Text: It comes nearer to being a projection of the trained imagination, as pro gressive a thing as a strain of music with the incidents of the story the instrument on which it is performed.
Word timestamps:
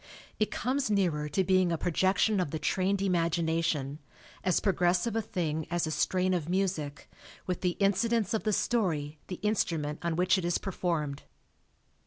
It 0.39 0.49
comes 0.49 0.89
nearer 0.89 1.29
to 1.29 1.43
being 1.43 1.71
a 1.71 1.77
projection 1.77 2.39
of 2.39 2.49
the 2.49 2.57
trained 2.57 3.03
imagination, 3.03 3.99
as 4.43 4.59
pro 4.59 4.73
gressive 4.73 5.15
a 5.15 5.21
thing 5.21 5.67
as 5.69 5.85
a 5.85 5.91
strain 5.91 6.33
of 6.33 6.49
music 6.49 7.07
with 7.45 7.61
the 7.61 7.77
incidents 7.79 8.33
of 8.33 8.41
the 8.41 8.51
story 8.51 9.19
the 9.27 9.35
instrument 9.43 9.99
on 10.01 10.15
which 10.15 10.39
it 10.39 10.43
is 10.43 10.57
performed. 10.57 11.21